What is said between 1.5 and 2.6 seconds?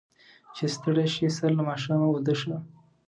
له ماښامه اوده شي.